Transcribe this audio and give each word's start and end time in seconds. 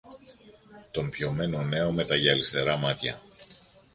τον 0.91 1.09
πιωμένο 1.09 1.61
νέο 1.63 1.91
με 1.91 2.03
τα 2.05 2.15
γυαλιστερά 2.15 2.77
μάτια 2.77 3.21